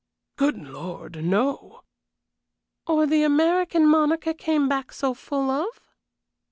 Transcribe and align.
"Good 0.35 0.57
Lord, 0.57 1.23
no!" 1.23 1.83
"Or 2.87 3.05
the 3.05 3.21
American 3.21 3.85
Monica 3.87 4.33
came 4.33 4.67
back 4.67 4.91
so 4.91 5.13
full 5.13 5.51
of?" 5.51 5.79